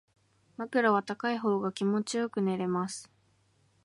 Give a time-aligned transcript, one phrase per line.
[0.57, 3.07] 枕は高い方が気持ちよく眠れます